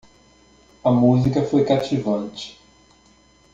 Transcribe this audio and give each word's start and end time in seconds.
A 0.83 0.89
música 0.89 1.43
foi 1.43 1.63
cativante. 1.63 2.59